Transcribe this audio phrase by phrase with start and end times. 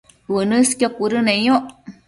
[0.37, 1.65] uënësqio cuëdëneyoc